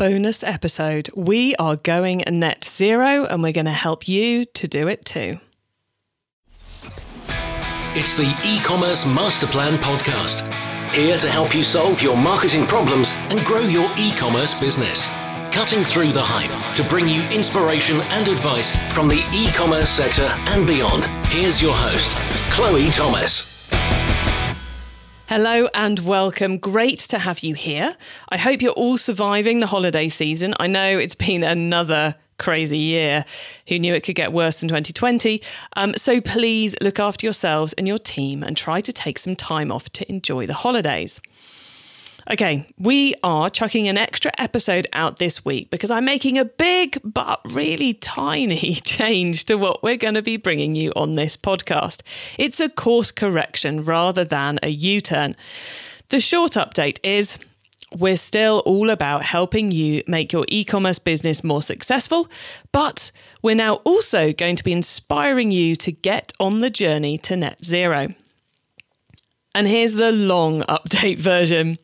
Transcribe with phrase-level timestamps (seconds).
[0.00, 1.10] bonus episode.
[1.14, 5.38] We are going net zero and we're going to help you to do it too.
[7.92, 10.50] It's the e commerce master plan podcast.
[10.94, 15.06] Here to help you solve your marketing problems and grow your e commerce business.
[15.52, 20.32] Cutting through the hype to bring you inspiration and advice from the e commerce sector
[20.48, 21.04] and beyond.
[21.26, 22.12] Here's your host,
[22.54, 23.49] Chloe Thomas.
[25.30, 26.58] Hello and welcome.
[26.58, 27.96] Great to have you here.
[28.30, 30.54] I hope you're all surviving the holiday season.
[30.58, 33.24] I know it's been another crazy year.
[33.68, 35.40] Who knew it could get worse than 2020?
[35.76, 39.70] Um, so please look after yourselves and your team and try to take some time
[39.70, 41.20] off to enjoy the holidays.
[42.30, 47.00] Okay, we are chucking an extra episode out this week because I'm making a big
[47.02, 52.02] but really tiny change to what we're going to be bringing you on this podcast.
[52.38, 55.34] It's a course correction rather than a U turn.
[56.10, 57.36] The short update is
[57.98, 62.30] we're still all about helping you make your e commerce business more successful,
[62.70, 63.10] but
[63.42, 67.64] we're now also going to be inspiring you to get on the journey to net
[67.64, 68.14] zero.
[69.52, 71.78] And here's the long update version.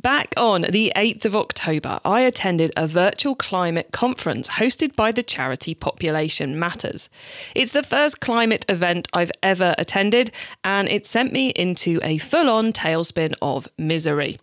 [0.00, 5.22] Back on the 8th of October, I attended a virtual climate conference hosted by the
[5.22, 7.10] charity Population Matters.
[7.54, 10.30] It's the first climate event I've ever attended,
[10.64, 14.38] and it sent me into a full on tailspin of misery.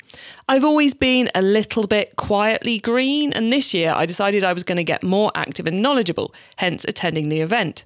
[0.48, 4.62] I've always been a little bit quietly green, and this year I decided I was
[4.62, 7.84] going to get more active and knowledgeable, hence attending the event.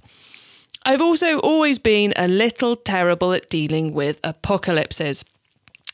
[0.83, 5.23] I've also always been a little terrible at dealing with apocalypses.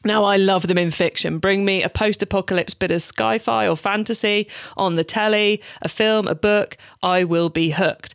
[0.05, 1.39] Now, I love them in fiction.
[1.39, 5.89] Bring me a post apocalypse bit of sci fi or fantasy on the telly, a
[5.89, 8.13] film, a book, I will be hooked.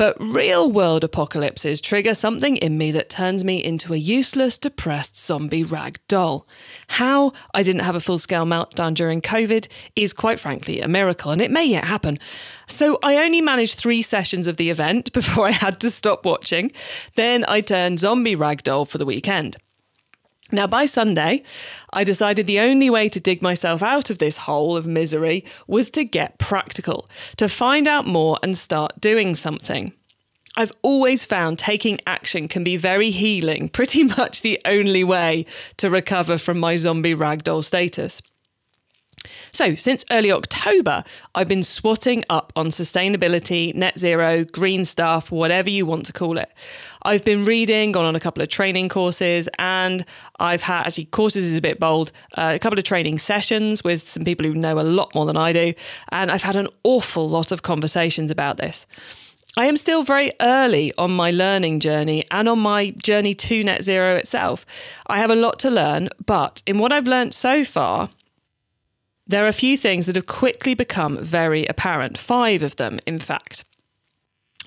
[0.00, 5.18] But real world apocalypses trigger something in me that turns me into a useless, depressed
[5.18, 6.46] zombie rag doll.
[6.88, 11.32] How I didn't have a full scale meltdown during COVID is quite frankly a miracle,
[11.32, 12.18] and it may yet happen.
[12.66, 16.72] So I only managed three sessions of the event before I had to stop watching.
[17.14, 19.58] Then I turned zombie rag doll for the weekend.
[20.52, 21.42] Now, by Sunday,
[21.92, 25.90] I decided the only way to dig myself out of this hole of misery was
[25.90, 29.92] to get practical, to find out more and start doing something.
[30.56, 35.46] I've always found taking action can be very healing, pretty much the only way
[35.76, 38.20] to recover from my zombie ragdoll status.
[39.52, 41.04] So, since early October,
[41.34, 46.38] I've been swatting up on sustainability, net zero, green stuff, whatever you want to call
[46.38, 46.50] it.
[47.02, 50.04] I've been reading, gone on a couple of training courses, and
[50.38, 54.08] I've had actually, courses is a bit bold, uh, a couple of training sessions with
[54.08, 55.74] some people who know a lot more than I do.
[56.10, 58.86] And I've had an awful lot of conversations about this.
[59.56, 63.82] I am still very early on my learning journey and on my journey to net
[63.82, 64.64] zero itself.
[65.08, 68.10] I have a lot to learn, but in what I've learned so far,
[69.30, 73.18] there are a few things that have quickly become very apparent, five of them, in
[73.18, 73.64] fact.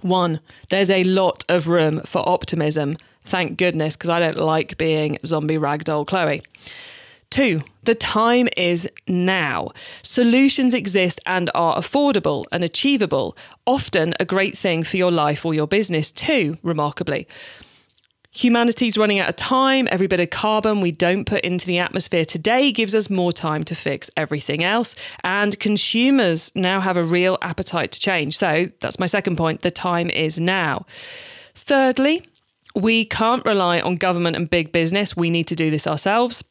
[0.01, 2.97] One, there's a lot of room for optimism.
[3.25, 6.43] Thank goodness, because I don't like being zombie ragdoll Chloe.
[7.29, 9.71] Two, the time is now.
[10.01, 13.35] Solutions exist and are affordable and achievable,
[13.65, 17.27] often a great thing for your life or your business too, remarkably.
[18.35, 19.87] Humanity's running out of time.
[19.91, 23.63] Every bit of carbon we don't put into the atmosphere today gives us more time
[23.65, 24.95] to fix everything else.
[25.23, 28.35] And consumers now have a real appetite to change.
[28.35, 29.61] So that's my second point.
[29.61, 30.87] The time is now.
[31.53, 32.27] Thirdly,
[32.75, 35.15] we can't rely on government and big business.
[35.15, 36.43] We need to do this ourselves.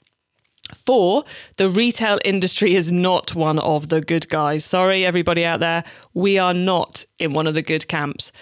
[0.87, 1.25] Four,
[1.57, 4.65] the retail industry is not one of the good guys.
[4.65, 5.85] Sorry, everybody out there.
[6.15, 8.33] We are not in one of the good camps.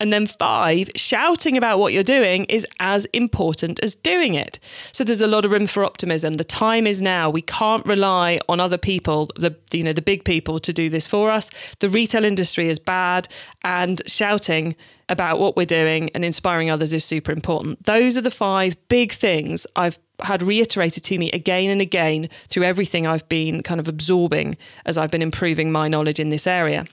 [0.00, 4.58] And then five, shouting about what you're doing is as important as doing it.
[4.92, 6.34] So there's a lot of room for optimism.
[6.34, 7.28] The time is now.
[7.28, 11.06] We can't rely on other people, the you know, the big people to do this
[11.06, 11.50] for us.
[11.80, 13.28] The retail industry is bad
[13.62, 14.74] and shouting
[15.10, 17.84] about what we're doing and inspiring others is super important.
[17.84, 22.64] Those are the five big things I've had reiterated to me again and again through
[22.64, 26.86] everything I've been kind of absorbing as I've been improving my knowledge in this area.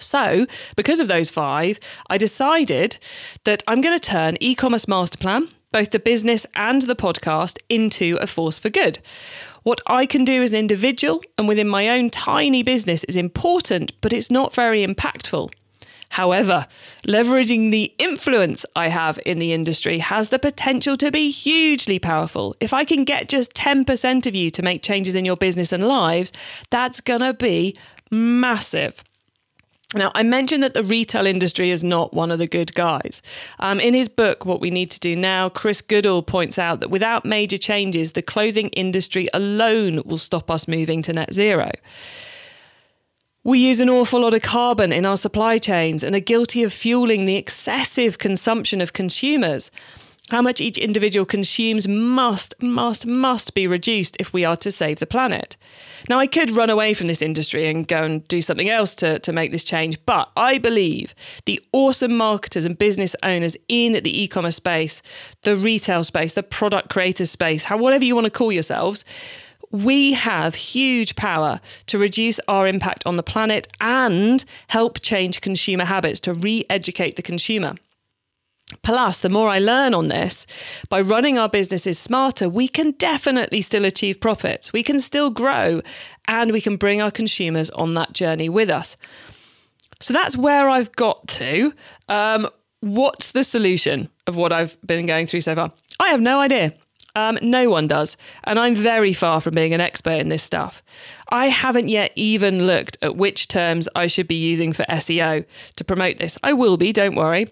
[0.00, 0.46] So,
[0.76, 1.78] because of those five,
[2.08, 2.98] I decided
[3.44, 7.58] that I'm going to turn e commerce master plan, both the business and the podcast,
[7.68, 8.98] into a force for good.
[9.62, 13.92] What I can do as an individual and within my own tiny business is important,
[14.00, 15.50] but it's not very impactful.
[16.10, 16.66] However,
[17.06, 22.56] leveraging the influence I have in the industry has the potential to be hugely powerful.
[22.60, 25.86] If I can get just 10% of you to make changes in your business and
[25.86, 26.32] lives,
[26.70, 27.76] that's going to be
[28.10, 29.04] massive.
[29.94, 33.22] Now, I mentioned that the retail industry is not one of the good guys.
[33.58, 36.90] Um, in his book, What We Need to Do Now, Chris Goodall points out that
[36.90, 41.70] without major changes, the clothing industry alone will stop us moving to net zero.
[43.44, 46.72] We use an awful lot of carbon in our supply chains and are guilty of
[46.74, 49.70] fueling the excessive consumption of consumers.
[50.30, 54.98] How much each individual consumes must, must, must be reduced if we are to save
[54.98, 55.56] the planet.
[56.06, 59.18] Now, I could run away from this industry and go and do something else to,
[59.20, 61.14] to make this change, but I believe
[61.46, 65.00] the awesome marketers and business owners in the e commerce space,
[65.44, 69.06] the retail space, the product creator space, how, whatever you want to call yourselves,
[69.70, 75.84] we have huge power to reduce our impact on the planet and help change consumer
[75.86, 77.74] habits to re educate the consumer.
[78.82, 80.46] Plus, the more I learn on this,
[80.90, 84.72] by running our businesses smarter, we can definitely still achieve profits.
[84.72, 85.80] We can still grow
[86.26, 88.96] and we can bring our consumers on that journey with us.
[90.00, 91.72] So that's where I've got to.
[92.08, 92.48] Um,
[92.80, 95.72] what's the solution of what I've been going through so far?
[95.98, 96.74] I have no idea.
[97.16, 98.16] Um, no one does.
[98.44, 100.82] And I'm very far from being an expert in this stuff.
[101.30, 105.44] I haven't yet even looked at which terms I should be using for SEO
[105.76, 106.38] to promote this.
[106.42, 107.48] I will be, don't worry.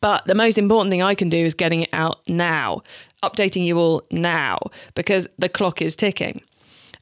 [0.00, 2.82] But the most important thing I can do is getting it out now,
[3.22, 4.58] updating you all now,
[4.94, 6.42] because the clock is ticking.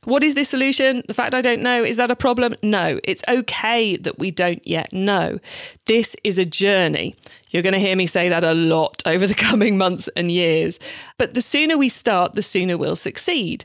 [0.05, 1.05] What is the solution?
[1.07, 2.57] The fact I don't know, is that a problem?
[2.61, 5.39] No, it's okay that we don't yet know.
[5.87, 7.15] This is a journey.
[7.51, 10.81] You're going to hear me say that a lot over the coming months and years.
[11.19, 13.65] But the sooner we start, the sooner we'll succeed.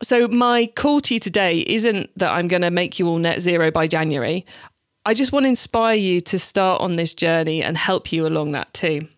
[0.00, 3.40] So, my call to you today isn't that I'm going to make you all net
[3.40, 4.46] zero by January.
[5.08, 8.50] I just want to inspire you to start on this journey and help you along
[8.50, 9.08] that too.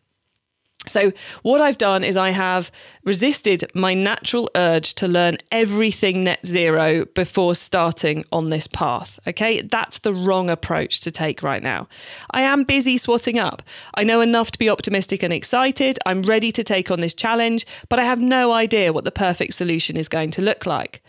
[0.87, 1.11] So,
[1.43, 2.71] what I've done is I have
[3.03, 9.19] resisted my natural urge to learn everything net zero before starting on this path.
[9.27, 11.89] Okay, that's the wrong approach to take right now.
[12.31, 13.61] I am busy swatting up.
[13.93, 15.99] I know enough to be optimistic and excited.
[16.07, 19.55] I'm ready to take on this challenge, but I have no idea what the perfect
[19.55, 21.03] solution is going to look like.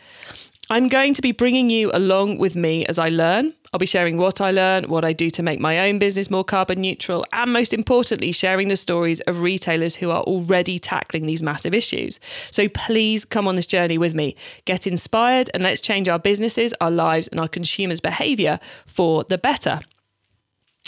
[0.72, 3.54] I'm going to be bringing you along with me as I learn.
[3.74, 6.44] I'll be sharing what I learn, what I do to make my own business more
[6.44, 11.42] carbon neutral, and most importantly, sharing the stories of retailers who are already tackling these
[11.42, 12.20] massive issues.
[12.52, 14.36] So please come on this journey with me.
[14.66, 19.38] Get inspired and let's change our businesses, our lives, and our consumers' behavior for the
[19.38, 19.80] better.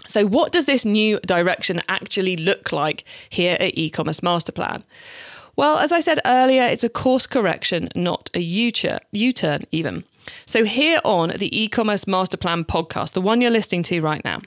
[0.06, 4.84] So, what does this new direction actually look like here at e commerce masterplan?
[5.56, 10.04] Well, as I said earlier, it's a course correction, not a U turn, even.
[10.46, 14.24] So, here on the e commerce master plan podcast, the one you're listening to right
[14.24, 14.42] now,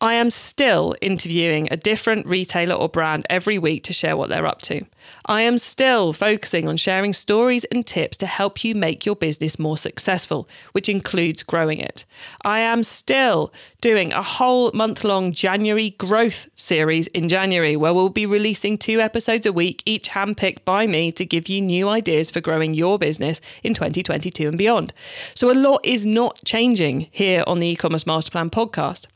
[0.00, 4.46] I am still interviewing a different retailer or brand every week to share what they're
[4.46, 4.86] up to.
[5.26, 9.58] I am still focusing on sharing stories and tips to help you make your business
[9.58, 12.04] more successful, which includes growing it.
[12.42, 18.08] I am still doing a whole month long January growth series in January, where we'll
[18.08, 22.30] be releasing two episodes a week, each handpicked by me to give you new ideas
[22.30, 24.92] for growing your business in 2022 and beyond.
[25.34, 29.08] So, a lot is not changing here on the e commerce master plan podcast.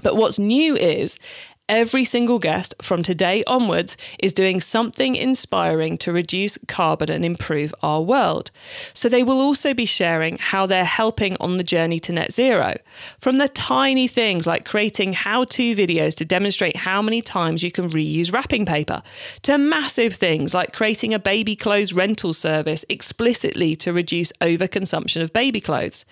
[0.00, 1.18] But what's new is
[1.68, 7.74] every single guest from today onwards is doing something inspiring to reduce carbon and improve
[7.82, 8.50] our world.
[8.94, 12.74] So they will also be sharing how they're helping on the journey to net zero.
[13.18, 17.70] From the tiny things like creating how to videos to demonstrate how many times you
[17.70, 19.02] can reuse wrapping paper,
[19.42, 25.32] to massive things like creating a baby clothes rental service explicitly to reduce overconsumption of
[25.32, 26.04] baby clothes.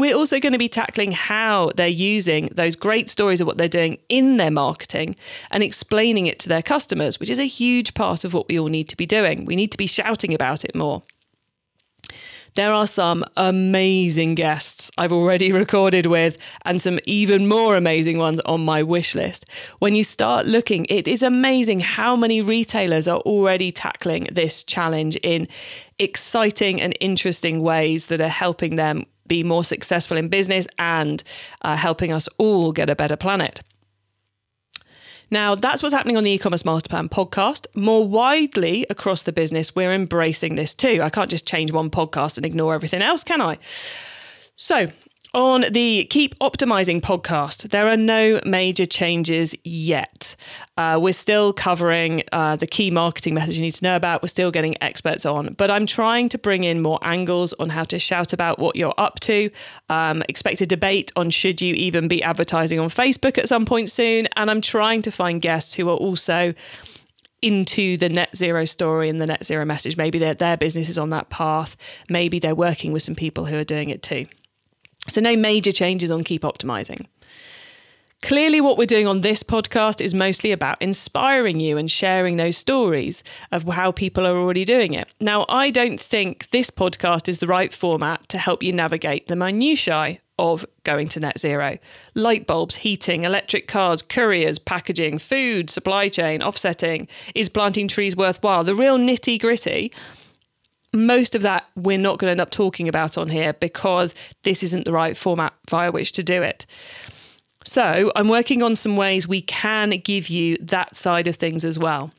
[0.00, 3.68] We're also going to be tackling how they're using those great stories of what they're
[3.68, 5.14] doing in their marketing
[5.50, 8.68] and explaining it to their customers, which is a huge part of what we all
[8.68, 9.44] need to be doing.
[9.44, 11.02] We need to be shouting about it more.
[12.54, 18.40] There are some amazing guests I've already recorded with, and some even more amazing ones
[18.40, 19.44] on my wish list.
[19.80, 25.16] When you start looking, it is amazing how many retailers are already tackling this challenge
[25.16, 25.46] in
[25.98, 31.22] exciting and interesting ways that are helping them be more successful in business and
[31.62, 33.62] uh, helping us all get a better planet.
[35.30, 37.68] Now, that's what's happening on the e-commerce master plan podcast.
[37.76, 40.98] More widely across the business, we're embracing this too.
[41.00, 43.58] I can't just change one podcast and ignore everything else, can I?
[44.56, 44.90] So,
[45.32, 50.34] on the Keep Optimizing podcast, there are no major changes yet.
[50.76, 54.22] Uh, we're still covering uh, the key marketing methods you need to know about.
[54.22, 57.84] We're still getting experts on, but I'm trying to bring in more angles on how
[57.84, 59.50] to shout about what you're up to.
[59.88, 63.90] Um, expect a debate on should you even be advertising on Facebook at some point
[63.90, 64.26] soon.
[64.36, 66.54] And I'm trying to find guests who are also
[67.40, 69.96] into the net zero story and the net zero message.
[69.96, 71.76] Maybe their, their business is on that path.
[72.08, 74.26] Maybe they're working with some people who are doing it too.
[75.08, 77.06] So, no major changes on Keep Optimizing.
[78.22, 82.56] Clearly, what we're doing on this podcast is mostly about inspiring you and sharing those
[82.56, 85.08] stories of how people are already doing it.
[85.20, 89.36] Now, I don't think this podcast is the right format to help you navigate the
[89.36, 91.78] minutiae of going to net zero.
[92.14, 97.08] Light bulbs, heating, electric cars, couriers, packaging, food, supply chain, offsetting.
[97.34, 98.64] Is planting trees worthwhile?
[98.64, 99.92] The real nitty gritty
[100.92, 104.62] most of that we're not going to end up talking about on here because this
[104.62, 106.66] isn't the right format via which to do it.
[107.64, 111.78] So I'm working on some ways we can give you that side of things as
[111.78, 112.10] well.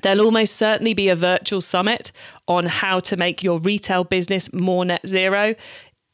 [0.00, 2.12] There'll almost certainly be a virtual summit
[2.48, 5.54] on how to make your retail business more net zero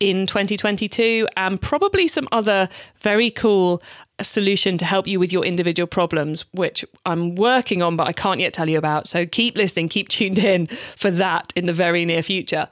[0.00, 3.82] in 2022 and probably some other very cool
[4.20, 8.40] solution to help you with your individual problems which I'm working on but I can't
[8.40, 12.04] yet tell you about so keep listening keep tuned in for that in the very
[12.04, 12.68] near future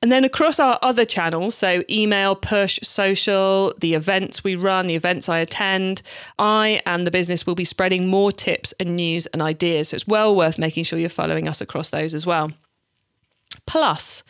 [0.00, 4.94] and then across our other channels, so email, push, social, the events we run, the
[4.94, 6.02] events I attend,
[6.38, 9.88] I and the business will be spreading more tips and news and ideas.
[9.88, 12.52] So it's well worth making sure you're following us across those as well.
[13.68, 14.22] Plus,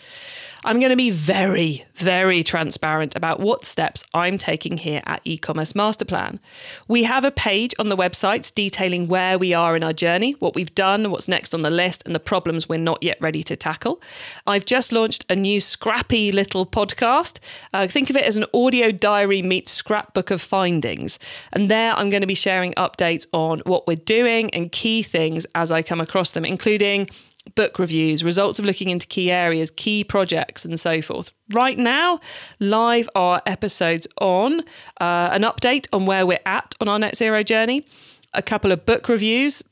[0.64, 5.76] I'm going to be very, very transparent about what steps I'm taking here at e-commerce
[5.76, 6.40] master plan.
[6.88, 10.57] We have a page on the website detailing where we are in our journey, what
[10.57, 13.54] we've done, what's next on the list, and the problems we're not yet ready to
[13.54, 14.02] tackle.
[14.45, 17.38] I've just launched a new scrappy little podcast.
[17.73, 21.21] Uh, think of it as an audio diary meets scrapbook of findings.
[21.52, 25.47] And there I'm going to be sharing updates on what we're doing and key things
[25.54, 27.09] as I come across them, including
[27.55, 31.33] book reviews, results of looking into key areas, key projects, and so forth.
[31.50, 32.21] Right now,
[32.59, 34.61] live are episodes on
[35.00, 37.87] uh, an update on where we're at on our net zero journey,
[38.35, 39.62] a couple of book reviews,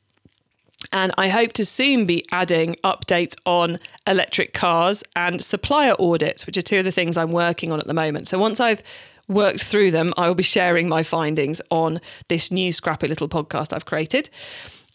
[0.93, 6.57] and I hope to soon be adding updates on electric cars and supplier audits, which
[6.57, 8.29] are two of the things I'm working on at the moment.
[8.29, 8.83] So once I've
[9.29, 13.73] worked through them, I will be sharing my findings on this new scrappy little podcast
[13.73, 14.31] I've created.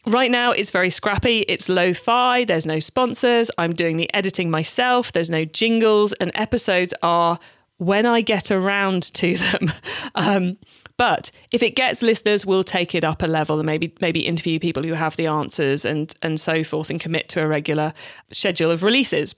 [0.08, 1.39] Right now, it's very scrappy.
[1.48, 2.43] It's lo fi.
[2.43, 3.51] There's no sponsors.
[3.58, 5.12] I'm doing the editing myself.
[5.12, 6.13] There's no jingles.
[6.13, 7.39] And episodes are
[7.77, 9.72] when I get around to them.
[10.15, 10.58] um,
[10.98, 14.60] but if it gets listeners, we'll take it up a level and maybe maybe interview
[14.60, 17.93] people who have the answers and and so forth and commit to a regular
[18.31, 19.34] schedule of releases.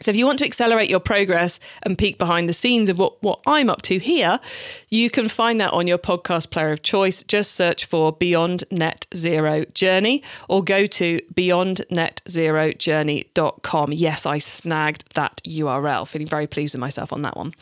[0.00, 3.22] So if you want to accelerate your progress and peek behind the scenes of what,
[3.22, 4.40] what I'm up to here,
[4.90, 7.22] you can find that on your podcast player of choice.
[7.24, 13.92] Just search for Beyond Net Zero Journey or go to beyondnetzerojourney.com.
[13.92, 16.08] Yes, I snagged that URL.
[16.08, 17.52] Feeling very pleased with myself on that one.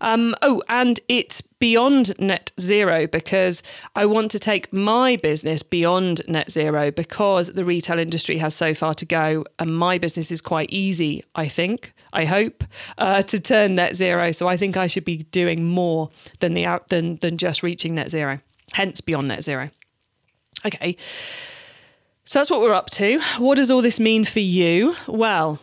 [0.00, 3.62] Um, oh, and it's beyond net zero because
[3.96, 8.74] I want to take my business beyond net zero because the retail industry has so
[8.74, 9.44] far to go.
[9.58, 12.64] And my business is quite easy, I think, I hope,
[12.96, 14.32] uh, to turn net zero.
[14.32, 17.94] So I think I should be doing more than the out than than just reaching
[17.94, 18.40] net zero.
[18.72, 19.70] Hence beyond net zero.
[20.66, 20.96] Okay.
[22.24, 23.20] So that's what we're up to.
[23.38, 24.96] What does all this mean for you?
[25.06, 25.60] Well,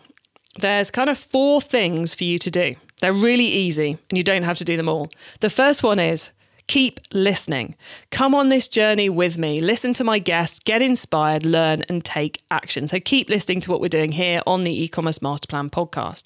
[0.59, 2.75] there's kind of four things for you to do.
[3.01, 5.09] They're really easy and you don't have to do them all.
[5.41, 6.31] The first one is
[6.67, 7.75] keep listening.
[8.09, 9.59] Come on this journey with me.
[9.59, 12.87] Listen to my guests, get inspired, learn, and take action.
[12.87, 16.25] So keep listening to what we're doing here on the e commerce master plan podcast.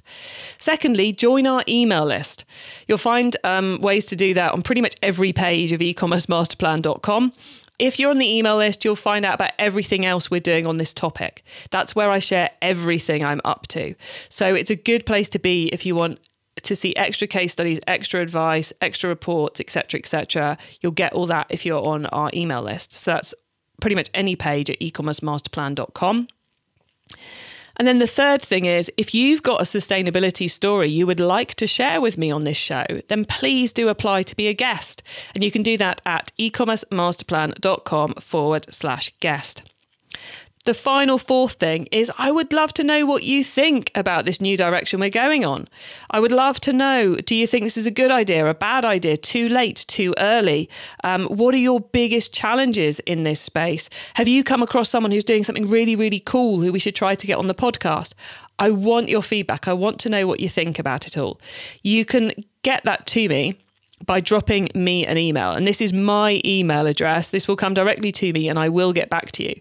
[0.57, 2.45] Secondly, join our email list.
[2.87, 7.33] You'll find um, ways to do that on pretty much every page of ecommercemasterplan.com.
[7.77, 10.77] If you're on the email list, you'll find out about everything else we're doing on
[10.77, 11.43] this topic.
[11.71, 13.95] That's where I share everything I'm up to.
[14.27, 16.19] So it's a good place to be if you want
[16.63, 20.57] to see extra case studies, extra advice, extra reports, etc., etc.
[20.81, 22.93] You'll get all that if you're on our email list.
[22.93, 23.33] So that's
[23.81, 26.27] pretty much any page at ecommercemasterplan.com.
[27.77, 31.55] And then the third thing is if you've got a sustainability story you would like
[31.55, 35.01] to share with me on this show, then please do apply to be a guest.
[35.33, 39.63] And you can do that at ecommercemasterplan.com forward slash guest
[40.69, 44.39] the final fourth thing is I would love to know what you think about this
[44.39, 45.67] new direction we're going on.
[46.11, 48.85] I would love to know do you think this is a good idea, a bad
[48.85, 50.69] idea, too late, too early?
[51.03, 53.89] Um, what are your biggest challenges in this space?
[54.13, 57.15] Have you come across someone who's doing something really, really cool who we should try
[57.15, 58.13] to get on the podcast?
[58.59, 59.67] I want your feedback.
[59.67, 61.41] I want to know what you think about it all.
[61.81, 63.57] You can get that to me
[64.05, 65.51] by dropping me an email.
[65.51, 67.29] And this is my email address.
[67.29, 69.55] This will come directly to me and I will get back to you.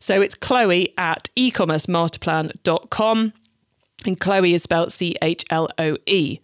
[0.00, 3.32] So it's chloe at ecommercemasterplan.com.
[4.06, 6.40] And Chloe is spelled C H L O E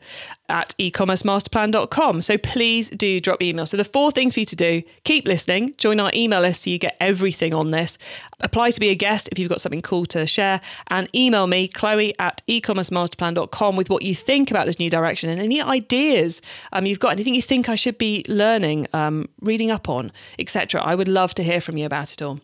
[0.49, 2.23] at ecommercemasterplan.com.
[2.23, 3.67] So please do drop email.
[3.67, 6.71] So the four things for you to do keep listening, join our email list so
[6.71, 7.99] you get everything on this,
[8.41, 11.69] apply to be a guest if you've got something cool to share, and email me,
[11.69, 16.41] Chloe at ecommercemasterplan.com, with what you think about this new direction and any ideas
[16.73, 20.83] um, you've got, anything you think I should be learning, um, reading up on, etc.
[20.83, 22.41] I would love to hear from you about it all.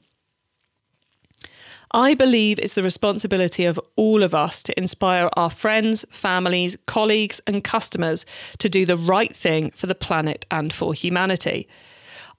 [1.95, 7.41] I believe it's the responsibility of all of us to inspire our friends, families, colleagues,
[7.47, 8.27] and customers
[8.59, 11.69] to do the right thing for the planet and for humanity.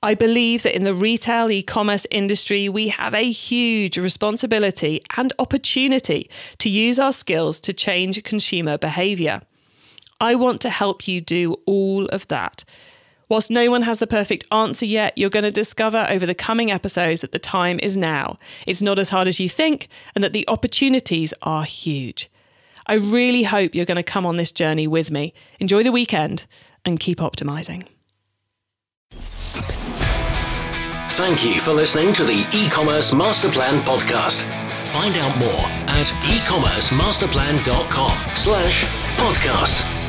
[0.03, 5.31] I believe that in the retail e commerce industry, we have a huge responsibility and
[5.39, 9.39] opportunity to use our skills to change consumer behaviour.
[10.19, 12.65] I want to help you do all of that.
[13.27, 16.71] Whilst no one has the perfect answer yet, you're going to discover over the coming
[16.71, 18.37] episodes that the time is now.
[18.67, 22.29] It's not as hard as you think, and that the opportunities are huge.
[22.85, 25.33] I really hope you're going to come on this journey with me.
[25.59, 26.45] Enjoy the weekend
[26.83, 27.87] and keep optimizing.
[31.15, 34.41] Thank you for listening to the e-commerce master plan podcast.
[34.85, 38.83] Find out more at ecommercemasterplan.com slash
[39.15, 40.04] podcast.